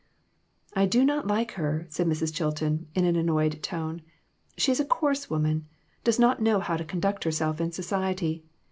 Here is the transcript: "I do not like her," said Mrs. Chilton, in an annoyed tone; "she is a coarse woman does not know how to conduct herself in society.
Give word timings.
"I 0.75 0.87
do 0.87 1.05
not 1.05 1.27
like 1.27 1.51
her," 1.51 1.85
said 1.91 2.07
Mrs. 2.07 2.33
Chilton, 2.33 2.87
in 2.95 3.05
an 3.05 3.15
annoyed 3.15 3.61
tone; 3.61 4.01
"she 4.57 4.71
is 4.71 4.79
a 4.79 4.85
coarse 4.85 5.29
woman 5.29 5.67
does 6.03 6.17
not 6.17 6.41
know 6.41 6.59
how 6.59 6.75
to 6.75 6.83
conduct 6.83 7.23
herself 7.23 7.61
in 7.61 7.71
society. 7.71 8.43